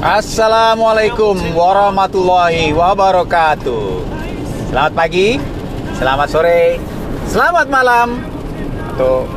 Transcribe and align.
Assalamualaikum 0.00 1.36
warahmatullahi 1.52 2.72
wabarakatuh. 2.72 4.00
Selamat 4.72 4.92
pagi, 4.96 5.36
selamat 6.00 6.28
sore, 6.32 6.80
selamat 7.28 7.68
malam, 7.68 8.24
atau 8.96 9.28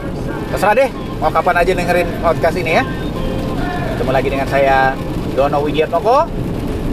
terserah 0.48 0.80
deh 0.80 0.90
mau 1.20 1.28
kapan 1.28 1.60
aja 1.60 1.72
dengerin 1.76 2.07
podcast 2.23 2.55
ini 2.55 2.71
ya. 2.80 2.88
Ketemu 3.99 4.11
lagi 4.15 4.27
dengan 4.31 4.47
saya 4.47 4.95
Dono 5.36 5.59
Widiatmoko. 5.59 6.23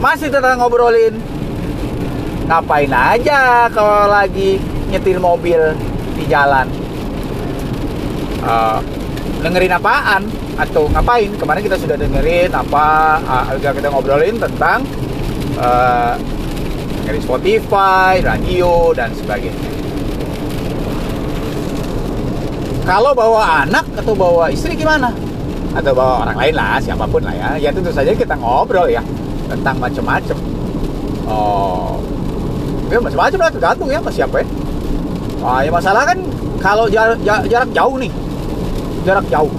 Masih 0.02 0.26
tetap 0.26 0.58
ngobrolin 0.58 1.22
ngapain 2.50 2.90
aja 2.90 3.70
kalau 3.70 4.10
lagi 4.10 4.58
nyetir 4.90 5.22
mobil 5.22 5.70
di 6.18 6.26
jalan. 6.26 6.66
Eh, 8.42 9.03
dengerin 9.44 9.72
apaan 9.76 10.22
atau 10.56 10.86
ngapain 10.88 11.30
kemarin 11.36 11.62
kita 11.66 11.76
sudah 11.76 11.96
dengerin 11.98 12.50
apa 12.54 13.18
uh, 13.26 13.56
kita 13.58 13.90
ngobrolin 13.90 14.38
tentang 14.38 14.86
uh, 15.58 16.14
dengerin 17.04 17.20
Spotify, 17.20 18.24
radio 18.24 18.96
dan 18.96 19.12
sebagainya. 19.12 19.72
Kalau 22.84 23.16
bawa 23.16 23.64
anak 23.64 23.84
atau 23.96 24.12
bawa 24.16 24.52
istri 24.52 24.76
gimana? 24.76 25.12
Atau 25.72 25.96
bawa 25.96 26.28
orang 26.28 26.36
lain 26.36 26.54
lah, 26.56 26.76
siapa 26.80 27.04
pun 27.08 27.24
lah 27.24 27.32
ya. 27.32 27.48
Ya 27.56 27.70
tentu 27.72 27.92
saja 27.92 28.12
kita 28.12 28.36
ngobrol 28.36 28.88
ya 28.88 29.00
tentang 29.48 29.80
macam-macam. 29.80 30.36
Oh, 31.24 32.00
ya 32.92 33.00
macam-macam 33.00 33.38
lah 33.40 33.50
tergantung 33.52 33.88
ya 33.88 34.00
sama 34.00 34.12
siapa 34.12 34.36
ya. 34.44 34.46
Wah, 35.44 35.60
ya 35.60 35.70
masalah 35.72 36.08
kan 36.08 36.18
kalau 36.60 36.88
jarak, 36.88 37.20
jarak 37.24 37.68
jauh 37.72 37.96
nih, 38.00 38.12
jarak 39.04 39.28
jauh. 39.28 39.52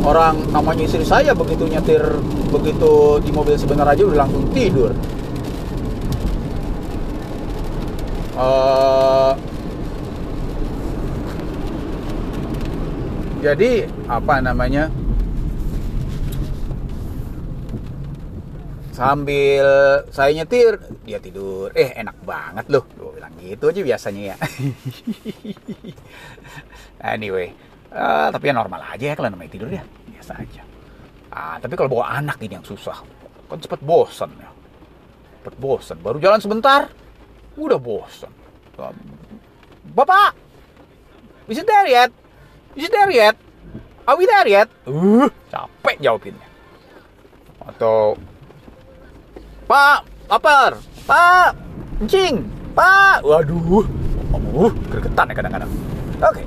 Orang 0.00 0.48
namanya 0.52 0.84
istri 0.88 1.04
saya 1.04 1.36
begitu 1.36 1.68
nyetir, 1.68 2.00
begitu 2.48 3.20
di 3.20 3.30
mobil 3.32 3.56
sebentar 3.56 3.84
aja 3.88 4.00
udah 4.04 4.18
langsung 4.24 4.48
tidur. 4.52 4.92
Eh, 8.40 9.32
jadi 13.44 13.70
apa 14.08 14.40
namanya? 14.40 14.88
Sambil 18.96 19.64
saya 20.12 20.32
nyetir, 20.36 20.76
dia 21.08 21.16
tidur. 21.16 21.72
Eh, 21.72 21.96
enak 21.96 22.20
banget 22.20 22.68
loh. 22.68 22.84
Gue 23.00 23.16
bilang 23.16 23.32
gitu 23.40 23.72
aja 23.72 23.80
biasanya 23.80 24.22
ya. 24.32 24.36
anyway, 27.16 27.56
eh, 27.90 28.28
tapi 28.30 28.44
ya 28.50 28.54
normal 28.54 28.80
aja 28.82 29.04
ya 29.10 29.14
kalau 29.14 29.28
namanya 29.30 29.50
tidur 29.52 29.70
ya. 29.70 29.82
Biasa 30.10 30.32
aja. 30.38 30.62
Ah, 31.30 31.56
tapi 31.62 31.78
kalau 31.78 31.90
bawa 31.90 32.18
anak 32.18 32.42
ini 32.42 32.58
yang 32.58 32.66
susah. 32.66 32.98
Kan 33.50 33.58
cepet 33.62 33.82
bosan 33.82 34.30
ya. 34.38 34.50
Cepet 35.42 35.54
bosan. 35.58 35.96
Baru 36.02 36.18
jalan 36.18 36.42
sebentar, 36.42 36.90
udah 37.54 37.78
bosan. 37.78 38.30
Bapak, 39.90 40.32
is 41.50 41.58
it 41.58 41.66
there 41.66 41.88
yet? 41.90 42.10
Is 42.78 42.86
it 42.86 42.92
there 42.94 43.10
yet? 43.10 43.34
Are 44.06 44.16
we 44.18 44.26
there 44.26 44.46
yet? 44.46 44.70
Uh, 44.86 45.28
capek 45.50 45.98
jawabinnya. 46.02 46.48
Atau 47.62 48.18
Pak, 49.70 50.02
lapar. 50.26 50.78
Pak, 51.06 51.54
kencing. 52.02 52.42
Pak, 52.74 53.22
waduh. 53.22 53.86
Uh, 54.50 54.70
gregetan 54.90 55.30
ya 55.30 55.34
kadang-kadang. 55.34 55.70
Oke. 56.22 56.42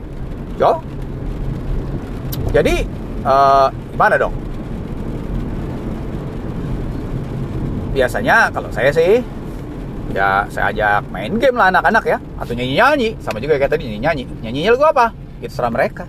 Jo. 0.59 0.83
Jadi, 2.53 2.85
eh, 3.25 3.67
gimana 3.97 4.13
dong? 4.13 4.33
Biasanya 7.97 8.53
kalau 8.53 8.69
saya 8.69 8.93
sih 8.93 9.21
ya 10.13 10.45
saya 10.49 10.69
ajak 10.69 11.09
main 11.09 11.33
game 11.41 11.57
lah 11.57 11.73
anak-anak 11.73 12.05
ya. 12.05 12.17
Atau 12.37 12.53
nyanyi-nyanyi 12.53 13.17
sama 13.17 13.41
juga 13.41 13.57
kayak 13.57 13.73
tadi 13.73 13.89
nyanyi-nyanyi. 13.89 14.29
Nyanyinya 14.45 14.69
lagu 14.77 14.85
apa? 14.85 15.05
Itu 15.41 15.53
serah 15.53 15.73
mereka. 15.73 16.05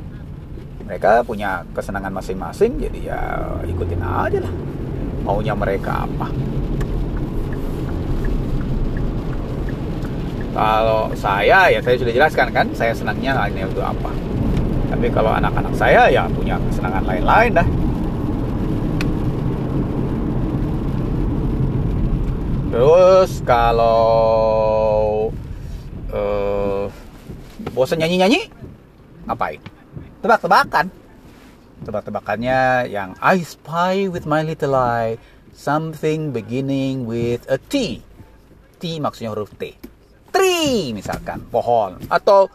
Mereka 0.84 1.25
punya 1.25 1.65
kesenangan 1.72 2.12
masing-masing 2.12 2.77
jadi 2.77 2.99
ya 3.09 3.21
ikutin 3.65 4.04
aja 4.04 4.44
lah. 4.44 4.53
Maunya 5.25 5.56
mereka 5.56 6.04
apa. 6.04 6.28
Kalau 10.53 11.09
saya 11.16 11.72
ya 11.72 11.81
saya 11.81 11.97
sudah 11.97 12.12
jelaskan 12.12 12.53
kan 12.53 12.69
saya 12.77 12.93
senangnya 12.93 13.33
lainnya 13.33 13.65
itu 13.65 13.81
apa 13.81 14.24
tapi 14.94 15.10
kalau 15.10 15.34
anak-anak 15.34 15.75
saya 15.75 16.06
ya 16.06 16.22
punya 16.31 16.55
kesenangan 16.71 17.03
lain-lain 17.03 17.50
dah 17.59 17.69
Terus 22.75 23.38
kalau 23.47 25.31
uh, 26.10 26.91
bosan 27.71 28.03
nyanyi-nyanyi, 28.03 28.50
ngapain? 29.31 29.62
Tebak-tebakan. 30.19 30.91
Tebak-tebakannya 31.87 32.91
yang 32.91 33.15
I 33.22 33.47
spy 33.47 34.10
with 34.10 34.27
my 34.27 34.43
little 34.43 34.75
eye 34.75 35.22
something 35.54 36.34
beginning 36.34 37.06
with 37.06 37.47
a 37.47 37.62
T. 37.62 38.03
T 38.83 38.99
maksudnya 38.99 39.31
huruf 39.31 39.54
T. 39.54 39.78
Tree 40.34 40.91
misalkan, 40.91 41.47
pohon. 41.47 42.03
Atau 42.10 42.50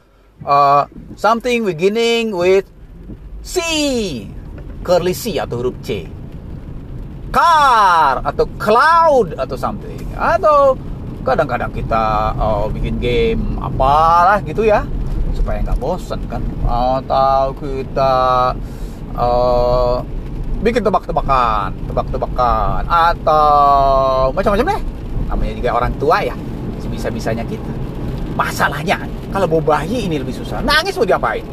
uh, 0.46 0.86
something 1.16 1.66
beginning 1.66 2.36
with 2.36 2.68
C. 3.44 3.60
Curly 4.80 5.12
C 5.12 5.36
atau 5.40 5.60
huruf 5.60 5.76
C. 5.84 6.08
Car 7.30 8.24
atau 8.24 8.46
cloud 8.58 9.36
atau 9.36 9.56
something. 9.60 10.00
Atau 10.16 10.80
kadang-kadang 11.28 11.70
kita 11.76 12.34
oh, 12.40 12.72
bikin 12.72 12.98
game 12.98 13.44
apalah 13.60 14.40
gitu 14.44 14.64
ya. 14.66 14.88
Supaya 15.36 15.62
nggak 15.62 15.80
bosen 15.80 16.20
kan. 16.32 16.42
Atau 16.66 17.54
kita 17.60 18.14
uh, 19.20 20.00
bikin 20.64 20.82
tebak-tebakan 20.84 21.76
tebak-tebakan. 21.92 22.82
Atau 22.88 24.32
macam-macam 24.34 24.78
deh. 24.78 24.82
Namanya 25.30 25.54
juga 25.54 25.70
orang 25.76 25.94
tua 26.02 26.18
ya. 26.26 26.36
Sebisa-bisanya 26.80 27.44
kita 27.46 27.89
masalahnya 28.40 29.04
kalau 29.36 29.52
bawa 29.52 29.84
bayi 29.84 30.08
ini 30.08 30.16
lebih 30.24 30.32
susah 30.32 30.64
nangis 30.64 30.96
mau 30.96 31.04
diapain 31.04 31.44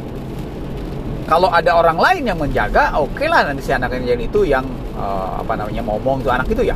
kalau 1.27 1.51
ada 1.51 1.75
orang 1.75 1.99
lain 1.99 2.23
yang 2.23 2.39
menjaga, 2.39 2.95
oke 2.95 3.11
okay 3.19 3.27
lah 3.27 3.43
nanti 3.43 3.59
si 3.59 3.75
anak 3.75 3.91
yang 3.99 4.15
itu 4.15 4.47
yang 4.47 4.63
uh, 4.95 5.43
apa 5.43 5.59
namanya 5.59 5.83
ngomong 5.83 6.23
tuh 6.23 6.31
anak 6.31 6.47
itu 6.47 6.71
ya. 6.71 6.75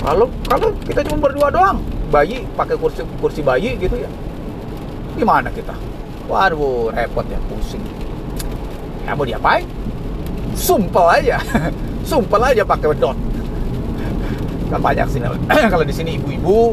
Kalau 0.00 0.24
kalau 0.48 0.72
kita 0.88 1.04
cuma 1.04 1.28
berdua 1.28 1.52
doang, 1.52 1.84
bayi 2.08 2.48
pakai 2.56 2.80
kursi 2.80 3.04
kursi 3.20 3.44
bayi 3.44 3.76
gitu 3.76 3.92
ya, 3.92 4.08
gimana 5.20 5.52
kita? 5.52 5.76
Waduh 6.32 6.88
repot 6.96 7.28
ya 7.28 7.36
pusing. 7.52 7.84
Ya 9.04 9.12
mau 9.12 9.28
diapain? 9.28 9.68
Sumpel 10.56 11.04
aja, 11.20 11.36
sumpel 12.08 12.40
aja 12.40 12.64
pakai 12.64 12.96
dot. 12.96 13.20
Kan 14.72 14.80
banyak 14.80 15.12
sih 15.12 15.20
kalau 15.76 15.84
di 15.84 15.92
sini 15.92 16.16
ibu-ibu 16.16 16.72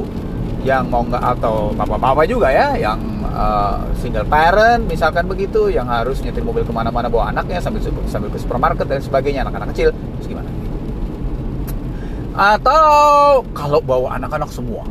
yang 0.63 0.87
mau 0.87 1.03
nggak 1.03 1.23
atau 1.39 1.75
bapak-bapak 1.75 2.23
juga 2.23 2.47
ya 2.47 2.71
yang 2.79 2.99
uh, 3.27 3.83
single 3.99 4.23
parent 4.23 4.87
misalkan 4.87 5.27
begitu 5.27 5.67
yang 5.67 5.91
harus 5.91 6.23
nyetir 6.23 6.39
mobil 6.39 6.63
ke 6.63 6.71
mana-mana 6.71 7.11
bawa 7.11 7.35
anaknya 7.35 7.59
sambil 7.59 7.83
sambil 8.07 8.31
ke 8.31 8.39
supermarket 8.39 8.87
dan 8.87 9.03
sebagainya 9.03 9.43
anak-anak 9.43 9.75
kecil 9.75 9.91
terus 9.91 10.27
gimana? 10.31 10.47
Atau 12.33 13.43
kalau 13.51 13.83
bawa 13.83 14.15
anak-anak 14.15 14.49
semua 14.49 14.87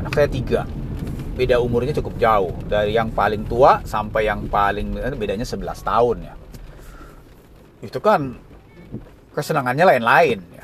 anak 0.00 0.16
saya 0.16 0.28
tiga 0.32 0.64
beda 1.36 1.60
umurnya 1.60 1.92
cukup 2.00 2.16
jauh 2.16 2.56
dari 2.64 2.96
yang 2.96 3.12
paling 3.12 3.44
tua 3.44 3.84
sampai 3.84 4.28
yang 4.28 4.48
paling 4.48 4.96
eh, 4.96 5.12
bedanya 5.12 5.44
11 5.44 5.60
tahun 5.84 6.16
ya. 6.24 6.34
Itu 7.84 8.00
kan 8.00 8.32
kesenangannya 9.36 9.84
lain-lain 9.84 10.40
ya 10.56 10.59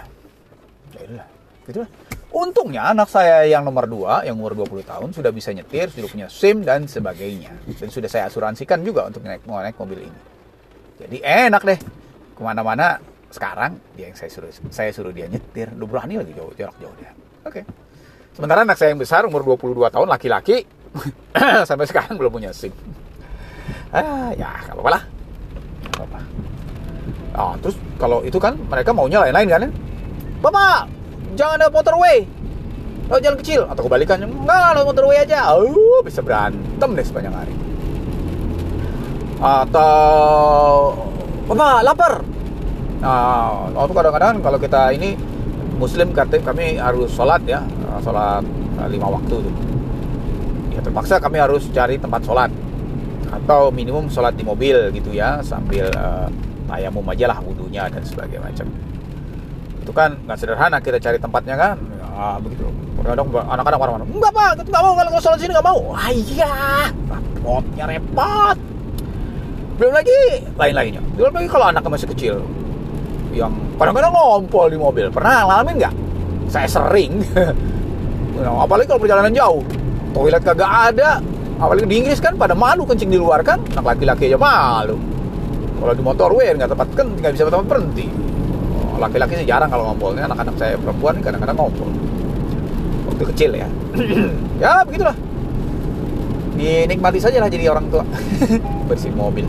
gitu 1.66 1.84
Untungnya 2.36 2.92
anak 2.92 3.08
saya 3.08 3.48
yang 3.48 3.64
nomor 3.64 3.88
2, 3.88 4.28
yang 4.28 4.36
umur 4.36 4.52
20 4.52 4.84
tahun, 4.84 5.08
sudah 5.16 5.32
bisa 5.32 5.56
nyetir, 5.56 5.88
sudah 5.88 6.04
punya 6.04 6.28
SIM 6.28 6.60
dan 6.68 6.84
sebagainya. 6.84 7.48
Dan 7.64 7.88
sudah 7.88 8.12
saya 8.12 8.28
asuransikan 8.28 8.84
juga 8.84 9.08
untuk 9.08 9.24
naik, 9.24 9.48
naik 9.48 9.72
mobil 9.80 10.04
ini. 10.04 10.20
Jadi 11.00 11.16
enak 11.24 11.62
deh. 11.64 11.78
Ke 12.36 12.42
mana-mana 12.44 13.00
sekarang 13.32 13.80
dia 13.96 14.12
yang 14.12 14.16
saya 14.20 14.28
suruh 14.28 14.52
saya 14.68 14.92
suruh 14.92 15.16
dia 15.16 15.32
nyetir. 15.32 15.72
Udah 15.80 15.88
berani 15.88 16.20
lagi 16.20 16.36
jauh, 16.36 16.52
jarak 16.60 16.76
jauh 16.76 16.92
dia. 17.00 17.08
Oke. 17.48 17.64
Sementara 18.36 18.68
anak 18.68 18.76
saya 18.76 18.92
yang 18.92 19.00
besar, 19.00 19.24
umur 19.24 19.40
22 19.40 19.88
tahun, 19.88 20.08
laki-laki, 20.12 20.68
sampai 21.68 21.88
sekarang 21.88 22.20
belum 22.20 22.36
punya 22.36 22.52
SIM. 22.52 22.74
Ah, 23.96 24.28
ya, 24.36 24.60
gak 24.60 24.76
apa-apa 24.76 24.90
lah. 24.92 25.02
Apa-apa. 25.96 26.20
Nah, 27.32 27.54
terus 27.64 27.76
kalau 27.96 28.20
itu 28.28 28.36
kan 28.36 28.60
mereka 28.68 28.92
maunya 28.92 29.24
lain-lain 29.24 29.48
kan? 29.48 29.72
Bapak, 30.44 30.95
jangan 31.36 31.60
ada 31.60 31.68
motorway. 31.68 32.24
Oh, 33.06 33.22
jalan 33.22 33.38
kecil. 33.38 33.68
Atau 33.70 33.86
kebalikannya 33.86 34.26
enggak 34.26 34.74
ada 34.74 34.82
motorway 34.82 35.22
aja. 35.22 35.54
Uh, 35.54 36.02
bisa 36.02 36.24
berantem 36.24 36.90
deh 36.96 37.06
sepanjang 37.06 37.36
hari. 37.36 37.54
Atau 39.38 40.96
bapak 41.46 41.86
lapar. 41.86 42.14
Nah, 42.98 43.70
waktu 43.76 43.92
kadang-kadang 43.94 44.34
kalau 44.42 44.58
kita 44.58 44.90
ini 44.96 45.14
Muslim 45.76 46.10
kata 46.16 46.40
kami 46.40 46.80
harus 46.80 47.12
sholat 47.12 47.44
ya, 47.44 47.62
sholat 48.00 48.42
uh, 48.80 48.88
lima 48.88 49.06
waktu 49.06 49.44
tuh. 49.44 49.54
Ya 50.74 50.80
terpaksa 50.82 51.22
kami 51.22 51.38
harus 51.38 51.68
cari 51.70 52.00
tempat 52.00 52.26
sholat. 52.26 52.50
Atau 53.30 53.70
minimum 53.70 54.10
sholat 54.10 54.34
di 54.34 54.42
mobil 54.42 54.90
gitu 54.90 55.14
ya 55.14 55.44
sambil 55.44 55.92
uh, 55.94 56.26
tayamum 56.66 57.06
aja 57.06 57.30
lah 57.30 57.38
wudhunya 57.38 57.86
dan 57.86 58.02
sebagainya. 58.02 58.66
Itu 59.86 59.94
kan 59.94 60.18
nggak 60.26 60.34
sederhana 60.34 60.82
kita 60.82 60.98
cari 60.98 61.14
tempatnya 61.14 61.54
kan, 61.54 61.78
ah, 62.18 62.42
begitu. 62.42 62.66
Kadang 63.06 63.30
anak-anak 63.30 63.78
marah-marah, 63.78 64.02
enggak 64.02 64.32
pak, 64.34 64.50
nggak 64.66 64.82
mau 64.82 64.92
kalau 64.98 65.22
sholat 65.22 65.38
sini 65.38 65.54
nggak 65.54 65.62
mau. 65.62 65.94
Ah 65.94 66.10
iya, 66.10 66.90
repotnya 67.06 67.84
repot. 67.86 68.56
Belum 69.78 69.94
lagi 69.94 70.18
lain-lainnya. 70.58 71.02
Belum 71.14 71.30
lagi 71.30 71.46
kalau 71.46 71.70
anaknya 71.70 71.90
masih 71.94 72.10
kecil, 72.10 72.42
yang 73.30 73.54
kadang-kadang 73.78 74.10
ngompol 74.10 74.66
di 74.66 74.74
mobil. 74.74 75.06
Pernah 75.14 75.46
ngalamin 75.46 75.74
nggak? 75.86 75.94
Saya 76.50 76.66
sering. 76.66 77.22
Nah, 78.42 78.58
apalagi 78.66 78.90
kalau 78.90 78.98
perjalanan 79.06 79.30
jauh, 79.30 79.62
toilet 80.10 80.42
kagak 80.42 80.66
ada. 80.90 81.22
Apalagi 81.62 81.86
di 81.86 81.96
Inggris 82.02 82.18
kan 82.18 82.34
pada 82.34 82.58
malu 82.58 82.82
kencing 82.82 83.14
di 83.14 83.22
luar 83.22 83.46
kan, 83.46 83.62
anak 83.78 83.94
laki-laki 83.94 84.34
aja 84.34 84.34
malu. 84.34 84.98
Kalau 85.78 85.94
di 85.94 86.02
motorway 86.02 86.50
nggak 86.58 86.74
tempat 86.74 86.88
kan 86.98 87.06
nggak 87.22 87.32
bisa 87.38 87.46
tempat 87.46 87.70
berhenti. 87.70 88.25
Laki-laki 88.96 89.38
sih 89.40 89.46
jarang 89.46 89.68
kalau 89.68 89.92
ngompol. 89.92 90.16
Ini 90.16 90.28
anak-anak 90.28 90.54
saya 90.56 90.74
perempuan 90.80 91.20
kadang-kadang 91.20 91.56
ngompol. 91.56 91.88
Waktu 93.12 93.24
kecil 93.32 93.50
ya. 93.56 93.68
ya 94.62 94.72
begitulah. 94.84 95.16
Dinikmati 96.56 97.18
saja 97.20 97.38
lah 97.40 97.48
jadi 97.52 97.68
orang 97.68 97.86
tua. 97.92 98.04
Bersih 98.88 99.12
mobil. 99.12 99.44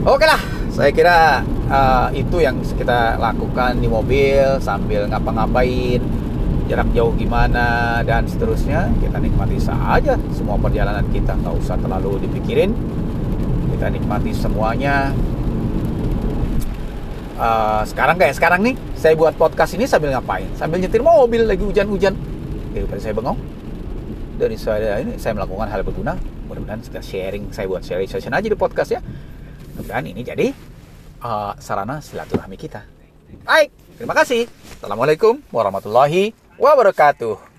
Oke 0.00 0.24
lah, 0.24 0.40
saya 0.72 0.90
kira 0.96 1.44
uh, 1.68 2.08
itu 2.16 2.40
yang 2.40 2.58
kita 2.62 3.20
lakukan 3.20 3.78
di 3.78 3.86
mobil 3.86 4.58
sambil 4.64 5.04
ngapa-ngapain 5.06 6.00
jarak 6.70 6.86
jauh 6.94 7.10
gimana 7.18 7.98
dan 8.06 8.30
seterusnya 8.30 8.94
kita 9.02 9.18
nikmati 9.18 9.58
saja 9.58 10.14
semua 10.30 10.54
perjalanan 10.54 11.02
kita 11.10 11.34
nggak 11.34 11.54
usah 11.58 11.74
terlalu 11.82 12.22
dipikirin 12.22 12.70
kita 13.74 13.90
nikmati 13.90 14.30
semuanya 14.30 15.10
uh, 17.40 17.82
sekarang 17.88 18.20
kayak 18.20 18.34
sekarang 18.36 18.60
nih 18.60 18.74
saya 18.94 19.16
buat 19.16 19.32
podcast 19.34 19.72
ini 19.74 19.88
sambil 19.88 20.12
ngapain? 20.12 20.46
Sambil 20.60 20.84
nyetir 20.84 21.00
mobil 21.00 21.48
lagi 21.48 21.64
hujan-hujan. 21.64 22.12
Daripada 22.76 23.00
saya 23.00 23.16
bengong. 23.16 23.38
Dari 24.36 24.56
saya 24.60 25.00
ini 25.00 25.16
saya 25.16 25.32
melakukan 25.34 25.68
hal 25.72 25.80
berguna. 25.80 26.14
Mudah-mudahan 26.46 26.84
kita 26.84 27.00
sharing 27.00 27.48
saya 27.50 27.66
buat 27.66 27.82
sharing 27.82 28.06
session 28.06 28.36
aja 28.36 28.46
di 28.46 28.56
podcast 28.56 28.92
ya. 28.92 29.00
Mudah-mudahan 29.74 30.04
ini 30.04 30.20
jadi 30.20 30.46
uh, 31.24 31.56
sarana 31.56 32.04
silaturahmi 32.04 32.60
kita. 32.60 32.84
Baik 33.42 33.72
terima 33.96 34.12
kasih. 34.12 34.46
Assalamualaikum 34.80 35.40
warahmatullahi 35.52 36.32
wabarakatuh 36.60 37.50